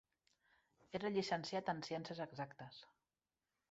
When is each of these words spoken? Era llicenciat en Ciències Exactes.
Era 1.01 1.13
llicenciat 1.17 1.71
en 1.77 1.85
Ciències 1.91 2.27
Exactes. 2.29 2.85